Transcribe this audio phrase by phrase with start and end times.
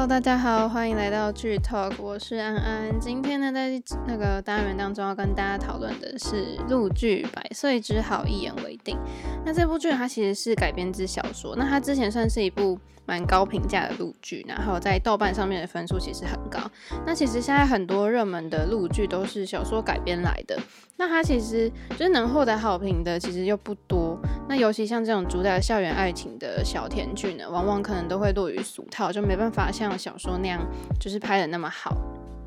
[0.00, 2.98] Hello，大家好，欢迎来到剧 Talk，我是安安。
[2.98, 3.70] 今天呢，在
[4.06, 8.96] 那个单元当中要跟大家讨论的是陆剧《百岁之好，一言为定》。
[9.44, 16.58] 那这部剧它其实是改编自小说，那它之前算是一部蛮高评价的陆剧，然后在豆瓣上面的分数其实很高。
[17.06, 20.58] 那其实现在很多热门的陆剧都是小说改编来的，
[20.96, 24.18] 那它其实就是能获得好评的，其实又不多。
[24.50, 30.60] 那尤其像这种主打校园爱情的小甜剧呢，往往可能都会落于俗套，就没办法像小说那样，
[30.98, 31.96] 就是拍的那么好。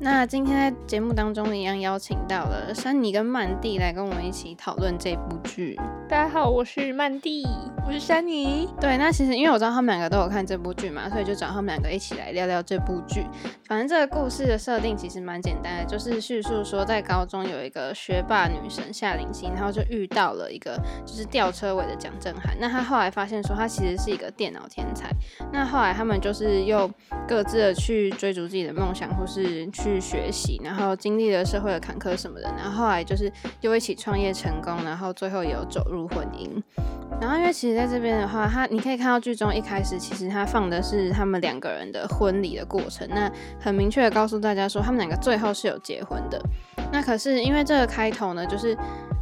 [0.00, 5.78] 那今天在节目当中一样邀请到了珊妮跟曼蒂来跟我们一起讨论这部剧。
[6.08, 7.46] 大家好，我是曼蒂，
[7.86, 8.68] 我是珊妮。
[8.80, 13.24] 对，那其实因为我知道他们两个都有看这部剧嘛，所以就找他们两个一起来聊聊这部剧。
[13.66, 22.54] 反正这个故事的设定其实蛮简单的，就是叙述说在高中有一个学霸女神夏林熙，然后就遇到了一个就是吊车尾的蒋正涵。
[22.60, 25.10] 那他后来发现说他其实是一个电脑天才。
[25.52, 26.90] 那后来他们就是又
[27.26, 29.83] 各自的去追逐自己的梦想，或是去。
[29.84, 36.50] 去学习，然后经历了社会的坎坷什么的，然后后来就是又一起创业成功，然后最后也有走入婚姻。
[37.20, 46.40] 然后因为其实在这边的话，他你可以看到剧中一开始其实他放的是他们两个人的婚礼的过程，那很明确的告诉大家说他们两个最后是有结婚的。
[46.90, 48.76] 那可是因为这个开头呢，就是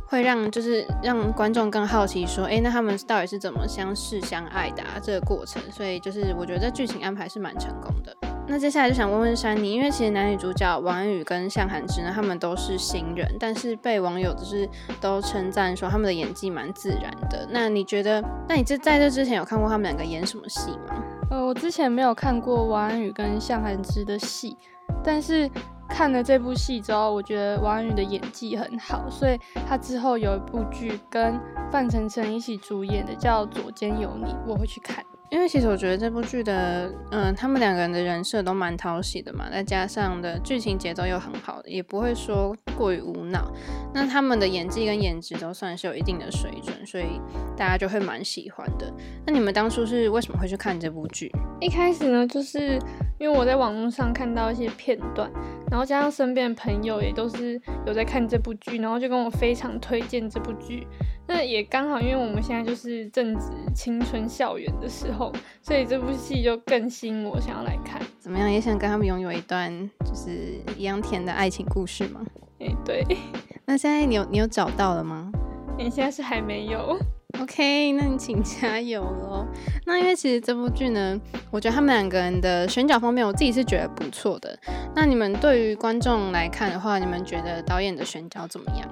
[0.07, 5.01] 会让就是让观众更好奇说，哎，那他们到底是怎么相识相爱的啊？
[5.03, 8.17] 这个过程，所以就是我觉得这剧情安排是蛮成功的。
[8.53, 14.69] 那接下来就想问问珊妮，因为其实男女主角王安宇跟向涵之呢，他们都是新人，但是被网友就是
[15.01, 17.49] 都称赞说他们的演技蛮自然的。
[17.51, 21.03] 那你觉得，那你这在这之前有看过他们两个演什么戏吗？
[21.31, 24.55] 呃，我之前没有看过王安宇跟向涵之的戏，
[25.03, 25.51] 但是
[25.89, 35.03] 看了这部戏之后，我觉得王安宇的演技很好，所以他之后有一部剧跟范丞丞一起主演的叫《左肩有你》，我会去看。
[35.33, 43.51] 因为其实我觉得这部剧的，嗯、他们两个人的人设都蛮讨喜的嘛，再加上的剧情节奏又很好，也不会说过于无脑。
[43.95, 47.19] 那他们的演技跟颜值都算是有一定的水准，所以
[47.57, 48.93] 大家就会蛮喜欢的。
[49.27, 51.33] 那你们当初是为什么会去看这部剧？
[51.63, 52.79] 一开始呢，就是
[53.23, 55.31] 因为我在网络上看到一些片段，
[55.71, 57.53] 然后加上身边的朋友也都是
[57.87, 60.85] 有在看这部剧，然后就跟我非常推荐这部剧。
[61.29, 68.03] 那也刚好，因为我们现在就是正值青春校园的时候，所以这部戏就更吸引我想要来看。
[68.19, 69.71] 怎么样，也想跟他们拥有一段
[70.05, 72.27] 就是一样甜的爱情故事吗？
[72.59, 73.07] 哎、欸，对。
[73.65, 75.31] 那现在你有你有找到了吗？
[75.79, 76.99] 你、欸、现在是还没有。
[77.41, 79.47] OK，那你请加油喽。
[79.85, 81.19] 那因为其实这部剧呢，
[81.51, 84.57] 我觉得他们两个人的选角方面，我自己是觉得不错的。
[84.95, 88.89] 那你们对于观众来看的话，你们觉得导演的选角怎么样？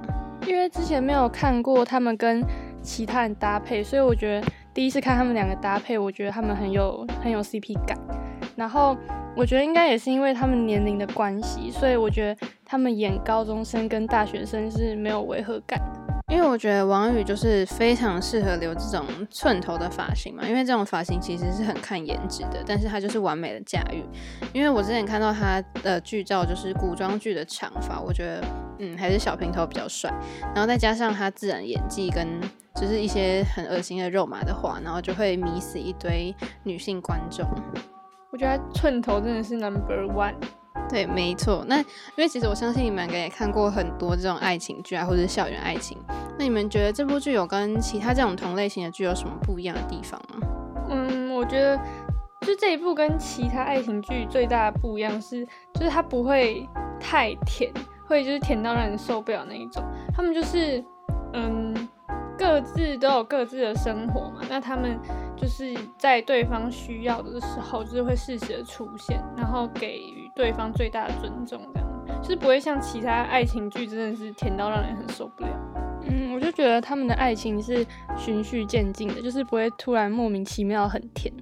[0.46, 2.42] 因为之前没有看过他们跟
[2.82, 7.96] 其他人搭配，所以我觉得第一次看他们两个搭配，我觉得他们很有很有 CP 感。
[8.56, 8.96] 然后
[9.36, 15.80] 我觉得应该也是因为他们年龄的关系，所以我觉得他们演高中生跟大学生是没有违和感。
[16.30, 24.04] 因为我觉得王宇就是非常适合留这种寸头的发型嘛，因为这种发型其实是很看颜值的，但是他就是完美的驾驭。
[24.52, 28.44] 因为我之前看到他的剧照，就是古装剧的长发，我觉得
[28.78, 30.08] 嗯还是小平头比较帅，
[30.54, 32.40] 然后再加上他自然演技跟
[32.76, 37.44] 就是一些很恶心的肉麻的话，然后就会迷死一堆女性观众。
[38.30, 40.36] 我觉得寸头真的是 number one。
[40.90, 41.64] 对，没错。
[41.68, 41.84] 那因
[42.18, 45.96] 为其实我相信你们两个也看过很多这种爱情剧啊，或者校园爱情。
[46.38, 50.46] 那你们觉得这部剧有跟其他这种同类型的剧有什么不一样的地方吗？
[50.90, 51.76] 嗯，我觉得
[52.40, 56.68] 就这一部跟其他爱情剧最大的不一样是，就是它不会
[56.98, 57.72] 太甜，
[58.06, 59.84] 会就是甜到让人受不了那一种。
[60.12, 60.84] 他们就是
[61.32, 61.88] 嗯，
[62.36, 64.98] 各自都有各自的生活嘛，那他们。
[65.36, 75.50] 就是在对方需要的时候，就是会适时的出现，然后给予对方最大的尊重，这样就是不会像其他爱情剧真的是甜到让人很受不了。
[76.02, 77.86] 嗯，我就觉得他们的爱情是
[78.16, 81.32] 循序渐进的，就是不会突然莫名其妙很甜。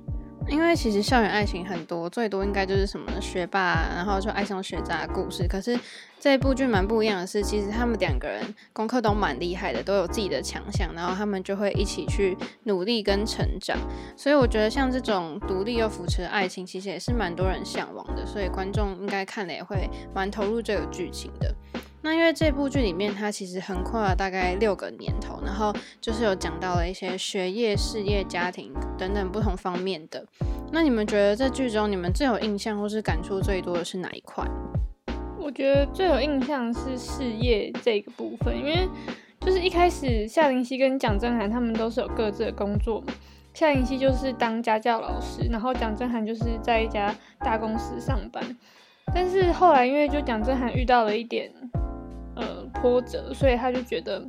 [0.49, 5.47] 因为其实校园爱情很多，最多应该就是什么学霸，然后就爱上学渣的故事。
[5.47, 5.79] 可是
[6.19, 8.43] 这部剧蛮不一样的是，其实他们两个人
[8.73, 13.77] 功课都蛮厉害的，都有自己的强项，然后他们就会一起去努力跟成长。
[14.17, 18.25] 所以我觉得像这种独立又扶持的爱情，其实也是蛮多人向往的。
[18.27, 21.55] 所以观众应该看了也会蛮投入这个剧情的。
[22.01, 30.27] 那因为这部剧里面，它其实横跨了大概六个年头，然后就是有讲到了一些学业、事业、家庭等等不同方面的。
[30.71, 34.45] 那你们觉得这剧中你们最有印象或是感触最多的是哪一块？
[35.39, 38.87] 我觉得最有印象是事业这个部分，因为
[39.41, 43.07] 就是一开始夏林熙跟蒋正涵他们都是有各自的工作嘛。
[43.55, 48.45] 夏林熙就是当家教老师，然后蒋正涵就是在一家大公司上班。
[49.15, 51.51] 但是后来因为就蒋正涵遇到了一点
[52.37, 54.23] 呃波折，所以他就觉得。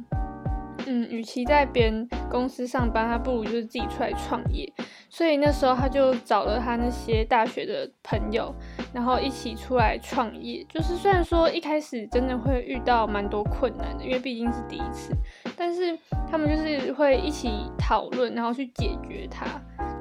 [0.92, 4.68] 嗯，与其在别人公司上班，他不如就是自己出来创业。
[5.08, 8.52] 所以那时候他就找了他那些大学的朋友，
[8.92, 10.66] 然后一起出来创业。
[10.68, 15.14] 就是虽然说一开始真的会遇到蛮多困难的，因为毕竟是第一次，
[15.56, 15.96] 但是
[16.28, 19.46] 他们就是会一起讨论，然后去解决它。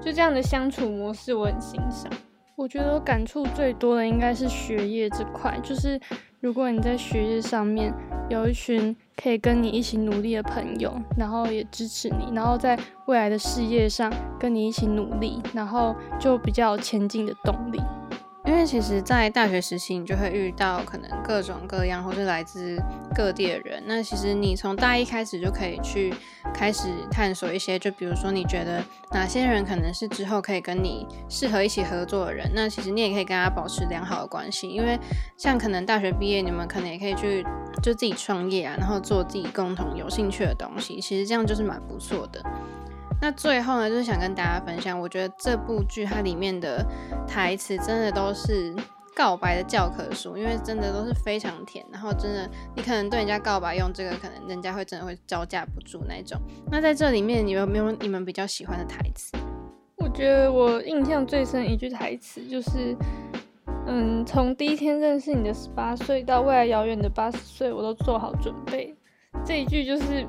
[0.00, 2.10] 就这样的相处模式，我很欣赏。
[2.56, 6.00] 我觉得我感触最多的应该是学业这块，就是
[6.40, 7.92] 如果你在学业上面
[8.30, 14.08] 有一群可以跟你一起努力的朋友，然后也支持你，然后在未来的事业上
[14.38, 17.80] 跟你一起努力，然后就比较有前进的动力。
[18.48, 22.82] 因为其实，在大学时期，你就会遇到可能各种各样或是来自
[23.14, 23.82] 各地的人。
[23.84, 26.14] 那其实你从大一开始就可以去
[26.54, 34.66] 开始探索一些，就比如说你觉得哪些人可能是之后可以跟你适合一起合作的人，那其实你也可以跟他保持良好的关系。
[34.66, 34.98] 因为
[35.36, 37.44] 像可能大学毕业，你们可能也可以去
[37.82, 40.98] 就自己创业啊，然后做自己共同有兴趣的东西。
[41.02, 42.42] 其实这样就是蛮不错的。
[43.20, 46.86] 那最后呢，就是想跟大家分享，我觉得这部剧它里面的
[47.26, 48.72] 台词真的都是
[49.14, 56.40] 告白的教科书，因为真的都是非常甜，然后真的你可能对人家告白用这个，可能人家会真的会招架不住那种。
[56.70, 59.36] 那在这里面，你有没有你们比较喜欢的台词？
[59.96, 62.96] 我觉得我印象最深一句台词就是，
[63.88, 68.94] 嗯，从第一天认识你的十八岁到未来遥远的八十岁，我都做好准备。
[69.44, 70.24] 这一句就是。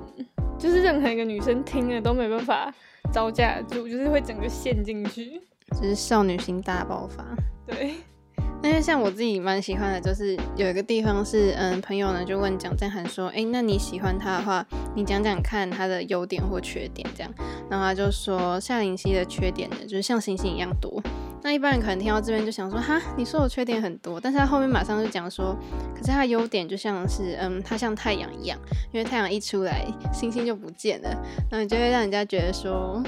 [0.59, 2.71] 就是任何一个女生听了都没办法
[3.13, 5.41] 招架住，就是会整个陷进去，
[5.71, 7.25] 就是少女心大爆发。
[7.65, 7.95] 对，
[8.61, 14.65] 因为像我自己蛮喜欢的，就是有一个地方是，嗯，朋友呢就问蒋正涵说，哎、欸，那你喜欢他的话，
[14.95, 17.33] 你讲讲看他的优点或缺点，这样，
[17.69, 21.01] 然后他就说夏林熙的缺点呢，就是像星星一样多。
[21.41, 25.55] 那一般人可能听到这边就想说，哈，你说我缺点很多，但是他后面马上就讲说，
[25.95, 28.59] 可是他优点就像是，嗯，他像太阳一样，
[28.91, 31.09] 因为太阳一出来，星星就不见了，
[31.49, 33.03] 那你就会让人家觉得说，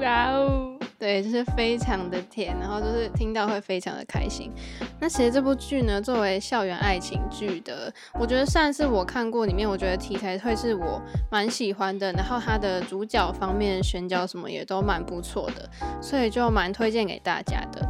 [0.00, 0.78] 哇哦。
[1.02, 4.52] 对，就是非常的甜，然后就是听到会非常的开心。
[5.00, 12.12] 那其实这部剧呢，作为校园爱情剧的，我觉得算是我看过里面，我觉得题材会是我蛮喜欢的。
[12.12, 15.68] 然后它的主角方面选角什么也都蛮不错的，
[16.00, 17.84] 所以就蛮推荐给大家的。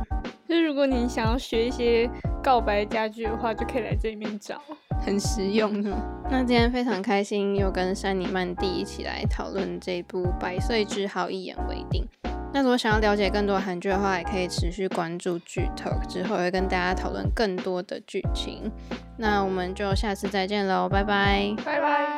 [0.49, 2.09] 就是如果你想要学一些
[2.43, 4.59] 告白家具的话，就可以来这里面找，
[5.05, 5.83] 很实用。
[6.31, 12.09] 那今天非常开心，又跟珊妮曼蒂一起来讨论这部《百岁之好，一言为定》。
[12.53, 18.71] 那如果想要了解更多韩剧的话，也可以持续关注剧透之后会跟大家讨论更多的剧情。
[19.17, 22.12] 那我们就下次再见喽，拜拜，拜拜。